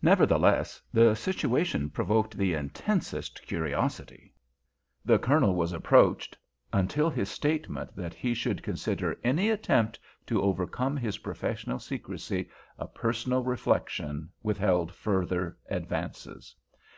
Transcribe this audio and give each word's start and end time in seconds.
Nevertheless, 0.00 0.80
the 0.90 1.14
situation 1.14 1.90
provoked 1.90 2.34
the 2.34 2.54
intensest 2.54 3.42
curiosity. 3.46 4.32
The 5.04 5.18
Colonel 5.18 5.54
was 5.54 5.74
approached—until 5.74 7.10
his 7.10 7.28
statement 7.28 7.94
that 7.94 8.14
he 8.14 8.32
should 8.32 8.62
consider 8.62 9.20
any 9.22 9.50
attempt 9.50 10.00
to 10.28 10.40
overcome 10.40 10.96
his 10.96 11.18
professional 11.18 11.78
secrecy 11.78 12.48
a 12.78 12.88
personal 12.88 13.42
reflection 13.44 14.30
withheld 14.42 14.92
further 14.94 15.58
advances. 15.68 16.56